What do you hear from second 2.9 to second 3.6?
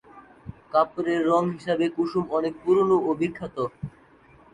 ও বিখ্যাত।